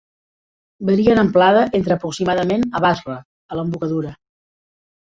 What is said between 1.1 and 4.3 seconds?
en amplada entre aproximadament a Basra a l'embocadura.